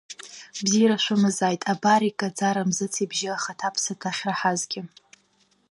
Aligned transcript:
Бзиара 0.63 1.03
шәымазааит, 1.03 1.61
абар 1.71 2.01
иккаӡа 2.09 2.55
Рамзыц 2.55 2.93
ибжьы 3.03 3.29
ахаҭа-ԥсаҭа 3.31 4.09
ахьраҳазгьы. 4.11 4.81